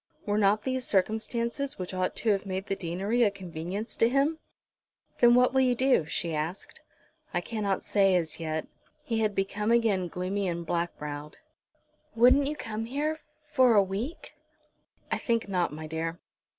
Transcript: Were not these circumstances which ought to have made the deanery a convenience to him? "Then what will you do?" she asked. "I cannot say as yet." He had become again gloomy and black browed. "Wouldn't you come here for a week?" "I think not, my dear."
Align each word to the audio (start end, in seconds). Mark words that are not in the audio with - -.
Were 0.25 0.39
not 0.39 0.63
these 0.63 0.87
circumstances 0.87 1.77
which 1.77 1.93
ought 1.93 2.15
to 2.15 2.31
have 2.31 2.43
made 2.47 2.65
the 2.65 2.75
deanery 2.75 3.21
a 3.21 3.29
convenience 3.29 3.95
to 3.97 4.09
him? 4.09 4.39
"Then 5.19 5.35
what 5.35 5.53
will 5.53 5.61
you 5.61 5.75
do?" 5.75 6.05
she 6.05 6.33
asked. 6.33 6.81
"I 7.35 7.39
cannot 7.41 7.83
say 7.83 8.15
as 8.15 8.39
yet." 8.39 8.67
He 9.03 9.19
had 9.19 9.35
become 9.35 9.69
again 9.69 10.07
gloomy 10.07 10.47
and 10.47 10.65
black 10.65 10.97
browed. 10.97 11.37
"Wouldn't 12.15 12.47
you 12.47 12.55
come 12.55 12.85
here 12.85 13.19
for 13.51 13.75
a 13.75 13.83
week?" 13.83 14.33
"I 15.11 15.19
think 15.19 15.47
not, 15.47 15.71
my 15.71 15.85
dear." 15.85 16.19